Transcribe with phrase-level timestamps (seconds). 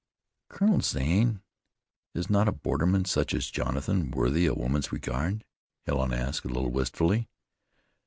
[0.49, 1.43] "Colonel Zane,
[2.15, 5.45] is not a borderman such as Jonathan worthy a woman's regard?"
[5.85, 7.29] Helen asked a little wistfully.